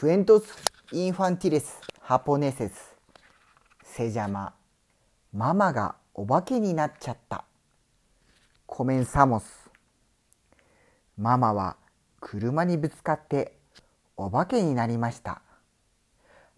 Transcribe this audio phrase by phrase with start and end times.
[0.00, 0.46] クエントス・
[0.92, 2.96] インファンティレス・ハポネセス
[3.84, 4.54] セジャマ
[5.30, 7.44] ママがお化けになっちゃった。
[8.64, 9.44] コメンサモス。
[11.18, 11.76] ママは
[12.18, 13.58] 車にぶつかって
[14.16, 15.42] お化けになりました。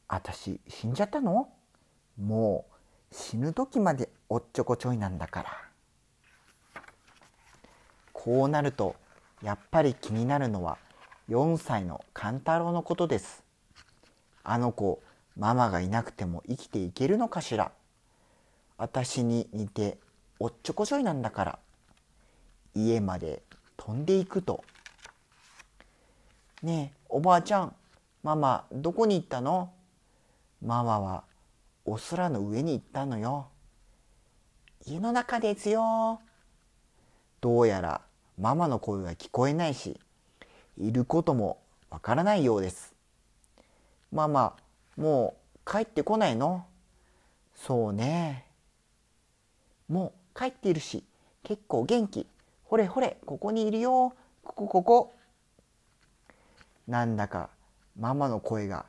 [0.06, 1.48] あたし死んじゃったの？
[2.16, 2.66] も
[3.10, 5.50] う死ぬ時までおっちょこちょいなんだから。
[8.12, 8.94] こうなると
[9.42, 10.78] やっぱり気になるのは
[11.28, 13.42] 4歳の勘太郎のことです。
[14.44, 15.02] あの子、
[15.36, 17.72] ママがいなくても生きていけるのかしら。
[18.76, 19.98] 私に似て
[20.38, 21.58] おっちょこちょいなんだから。
[22.74, 23.42] 家まで
[23.76, 24.64] 飛んでいくと。
[26.62, 27.74] ねえ、おばあちゃん、
[28.22, 29.72] ママどこに行ったの？
[30.60, 31.24] ママは
[31.84, 33.48] お空の上に行ったのよ。
[34.86, 36.20] 家の中ですよ。
[37.40, 38.00] どうやら
[38.38, 39.98] ママの声が聞こえないし、
[40.82, 41.58] いることも
[41.90, 42.92] わからないようです。
[44.10, 44.56] ママ、
[44.96, 46.66] もう帰ってこないの？
[47.54, 48.46] そうね。
[49.88, 51.04] もう帰っているし、
[51.44, 52.26] 結構元気。
[52.64, 54.12] ほれほれ、ここにいるよ。
[54.42, 55.12] ここここ。
[56.88, 57.48] なんだか
[57.96, 58.86] ママの声が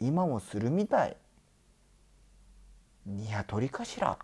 [0.00, 1.16] 今もするみたい。
[3.04, 4.16] ニワトリかしら？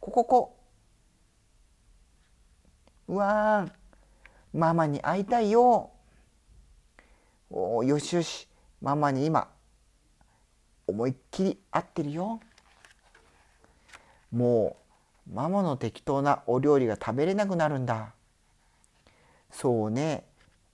[0.00, 0.56] こここ。
[3.08, 4.58] うわーん。
[4.58, 5.90] ママに会いたいよ。
[7.50, 8.48] およしよし
[8.80, 9.48] ママに今
[10.86, 12.40] 思いっきり合ってるよ。
[14.32, 14.76] も
[15.28, 18.12] うママの適当なお料理が食べれなくなるんだ。
[19.50, 20.24] そうね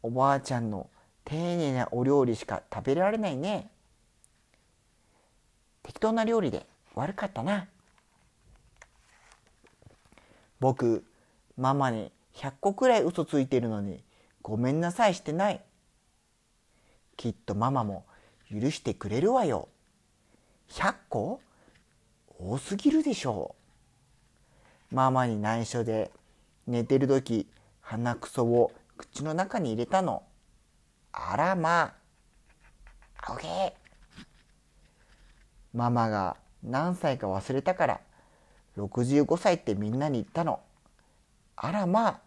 [0.02, 0.88] おばあちゃんの
[1.24, 3.70] 丁寧なお料理しか食べられないね。
[5.82, 7.68] 適当な料理で悪かったな。
[10.60, 11.04] 僕
[11.56, 14.02] ママに100個くらい嘘ついてるのに
[14.42, 15.60] ごめんなさいしてない。
[17.16, 18.05] きっとママも
[18.50, 19.68] 許してくれるわよ。
[20.70, 21.41] 100個
[22.38, 23.55] 多すぎるでしょ
[24.90, 24.95] う。
[24.95, 26.11] ママに内緒で
[26.67, 27.48] 寝てる時
[27.80, 30.23] 鼻くそを口の中に入れたの。
[31.12, 31.95] あらま
[33.18, 33.33] あ。
[33.33, 33.73] オケー。
[35.73, 38.00] ママが何歳か忘れたから
[38.77, 40.61] 65歳ってみんなに言ったの。
[41.56, 42.20] あらまあ。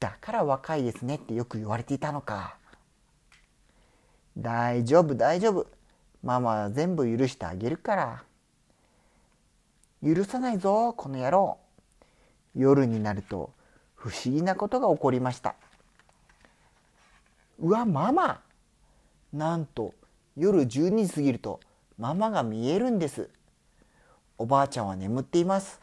[0.00, 2.56] だから若いですねってよく言われていたのか。
[4.36, 5.66] 大丈夫大丈夫。
[6.22, 8.24] ママは全部許してあげるから。
[10.02, 11.58] 許さないぞこの野郎。
[12.54, 13.50] 夜になると
[13.94, 15.54] 不思議なことが起こりました。
[17.58, 18.40] うわママ。
[19.32, 19.94] なんと
[20.36, 21.60] 夜12時過ぎると
[21.98, 23.28] ママが見えるんです。
[24.36, 25.80] おばあちゃんは眠っています。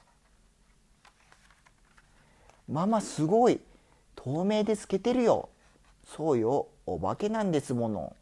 [2.67, 3.61] ママすごい。
[4.15, 5.49] 透明で透けてるよ。
[6.05, 6.67] そうよ。
[6.85, 8.15] お化けなんですもの。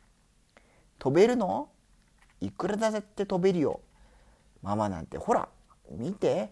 [1.00, 1.70] 飛べるの？
[2.42, 3.80] いくらだって飛べるよ。
[4.62, 5.50] ママなんてほら
[5.90, 6.52] 見て。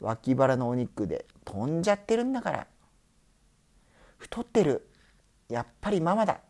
[0.00, 2.66] 脇腹のお肉で飛んじゃってるんだから。
[4.18, 4.88] 太ってる。
[5.48, 6.40] やっぱりママだ。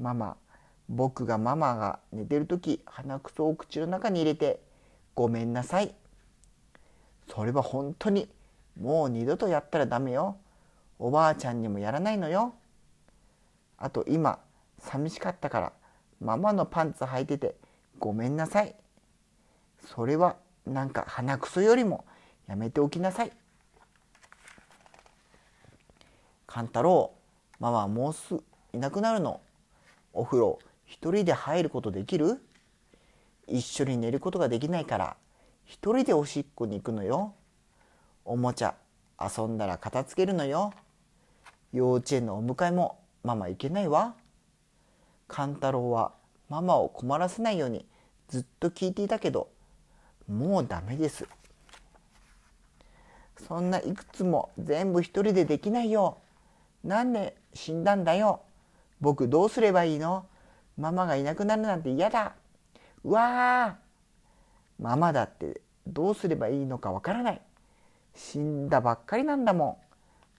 [0.00, 0.36] ママ
[0.88, 4.60] 僕がママが寝てる時鼻くそを口の中に入れて
[5.16, 5.92] ごめんなさい。
[7.28, 8.28] それは本当に
[8.80, 10.36] もう二度とやったらダメよ。
[11.00, 12.54] おばあちゃんにもやらないのよ。
[13.76, 14.38] あと今
[14.78, 15.72] 寂しかったから
[16.20, 17.56] ママのパンツ履いてて
[17.98, 18.74] ごめんなさい。
[19.86, 22.04] それはなんか鼻くそよりも
[22.46, 23.32] やめておきなさい。
[26.46, 27.12] 勘太郎、
[27.60, 29.40] ママはもうすぐいなくなるの。
[30.12, 32.40] お風呂一人で入ることできる？
[33.46, 35.16] 一緒に寝ることができないから
[35.64, 37.34] 一人でおしっこに行くのよ。
[38.24, 38.74] おもちゃ
[39.20, 40.72] 遊んだら片付けるのよ。
[41.72, 44.14] 幼稚園のお迎えもママ行けないわ。
[45.28, 46.12] 勘太郎は
[46.48, 47.86] ママを困らせないように
[48.28, 49.48] ずっと聞いていたけど
[50.28, 51.26] もうダメです。
[53.46, 56.18] そんないくつも全部一人でできないよ。
[56.84, 58.42] なんで死んだんだよ。
[59.00, 60.26] 僕どうすればいいの。
[60.76, 62.34] ママがいなくなるなんて嫌だ。
[63.04, 64.82] うわー。
[64.82, 67.40] ママだってどうすればいいのかわからない。
[68.14, 69.80] 死んだばっかりなんだも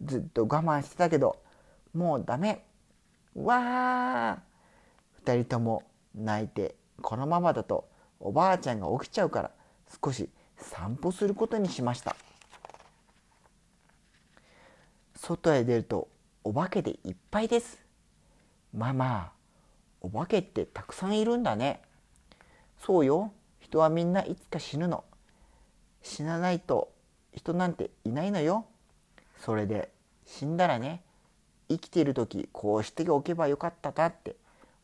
[0.01, 0.05] ん。
[0.05, 1.37] ずっと我慢してたけど
[1.93, 2.63] もうダメ。
[3.35, 4.48] わー。
[5.29, 5.83] 2人とも
[6.15, 7.87] 泣いてこのままだと
[8.19, 9.51] おばあちゃんが起きちゃうから
[10.03, 12.15] 少し散歩することにしました。
[15.15, 16.07] 外へ出ると
[16.43, 17.77] お化けでいっぱいです。
[18.73, 19.31] ママ
[20.01, 21.81] お化けってたくさんいるんだね。
[22.79, 23.31] そうよ。
[23.59, 25.03] 人はみんないつか死ぬの。
[26.01, 26.91] 死なないと
[27.33, 28.65] 人なんていないのよ。
[29.37, 29.91] それで
[30.25, 31.03] 死んだらね
[31.69, 34.35] 生きている時こうしておけばよかったなって。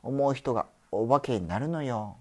[0.05, 2.15] 思う人がお化けになるのよ。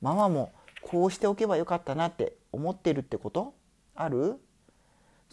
[0.00, 0.52] ママも
[0.82, 3.54] こうしておけばよかったなって思ってるってこと
[3.94, 4.40] ある？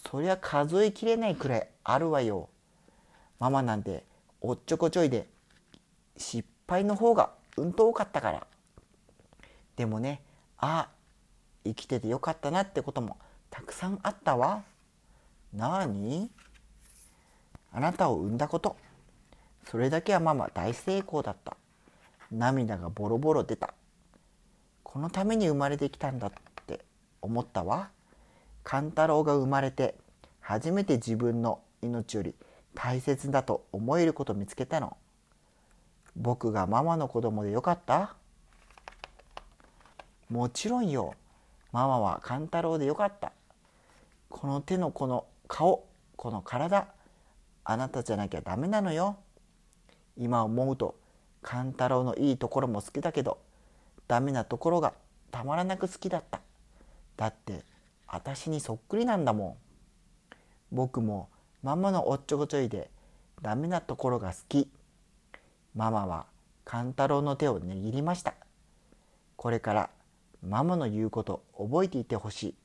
[0.06, 2.50] そりゃ数えきれないくらいあるわよ。
[3.40, 4.04] ママなんて
[4.42, 5.28] おっちょこちょいで
[6.18, 8.48] 失敗の方がうんと多かったから。
[9.78, 10.22] でもね
[10.58, 10.90] あ
[11.64, 13.18] 生きててよかったなってことも
[13.50, 14.64] たくさんあったわ。
[15.54, 16.30] なに？
[17.72, 18.76] あなたを産んだこと。
[19.70, 21.56] それだけはママ大成功だった。
[22.32, 23.74] 涙がボロボロ出た。
[24.84, 26.32] このために生まれてきたんだっ
[26.66, 26.84] て
[27.22, 27.90] 思ったわ。
[28.64, 29.96] 勘太郎が生まれて
[30.40, 32.36] 初めて自分の命より
[32.76, 34.98] 大切だと思えることを見つけたの。
[36.16, 38.16] 僕がママの子供でよかった？
[40.30, 41.16] もちろんよ。
[41.72, 43.32] ママは勘太郎でよかった。
[44.30, 45.86] この手のこの顔、
[46.16, 46.88] この体、
[47.64, 49.18] あなたじゃなきゃダメなのよ。
[50.18, 50.96] 今思うと
[51.42, 53.40] 勘太郎のいいところも好きだけど、
[54.08, 54.94] ダメなところが
[55.32, 56.42] たまらなく好きだった。
[57.18, 57.64] だって
[58.08, 59.56] 私にそっくりなんだもん。
[60.72, 61.30] 僕も
[61.64, 62.90] ママのおっちょこちょいで
[63.42, 64.70] ダメなところが好き。
[65.76, 66.26] ママは
[66.66, 68.34] 勘太郎の手を握りました。
[69.36, 69.90] これから
[70.48, 72.56] ママの言うこと覚えていてほしい。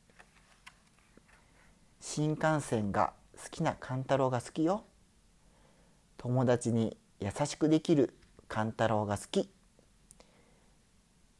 [2.00, 4.84] 新幹線が好きな勘太郎が好きよ。
[6.16, 8.14] 友達に優しくできる
[8.48, 9.50] 勘太郎が好き。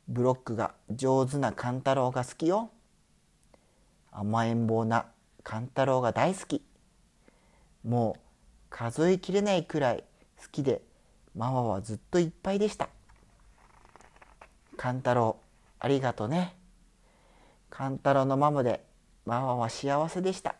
[0.08, 2.70] ブロックが上手な勘太郎が好きよ。
[4.11, 5.06] 甘えん坊な
[5.43, 6.62] 勘太郎が大好き。
[7.84, 8.20] もう
[8.70, 10.05] 数えきれないくらい
[10.43, 10.82] 好きで
[11.34, 12.88] ママはずっといっぱいでした。
[14.76, 15.37] 勘太郎
[15.78, 16.55] ありがとね。
[17.69, 18.84] 勘太郎のママで
[19.26, 20.55] ママは幸せでした。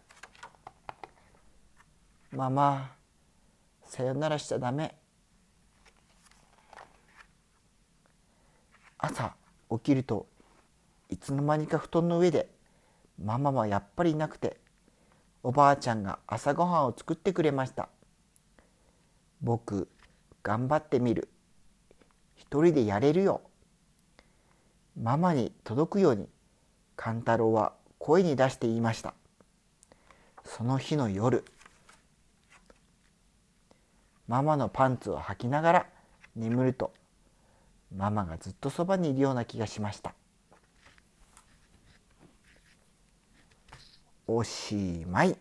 [2.33, 2.93] ママ、
[3.85, 4.95] さよならしちゃダメ。
[9.07, 9.35] 朝
[9.71, 10.27] 起きると
[11.11, 12.49] いつの間にか布団の上で
[13.23, 14.57] ママはやっぱりいなくて
[15.45, 17.89] おばあちゃんが朝ごはんを作ってくれました。
[19.41, 19.89] 僕
[20.43, 21.29] 頑張ってみる。
[22.35, 23.43] 一人でやれるよ。
[25.01, 26.29] ママに届くように
[26.97, 29.15] 勘太郎は声に出して言いました。
[30.45, 31.45] その日の夜
[34.27, 35.87] ママのパンツを履きながら
[36.35, 36.93] 眠ると
[37.97, 40.15] ママがずっとそばにいるような気がしました。
[44.27, 45.37] おしまい。